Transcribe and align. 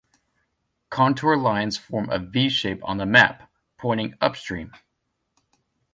Contour 0.89 1.37
lines 1.37 1.77
form 1.77 2.09
a 2.09 2.17
V-shape 2.17 2.79
on 2.83 2.97
the 2.97 3.05
map, 3.05 3.51
pointing 3.77 4.15
upstream. 4.19 4.71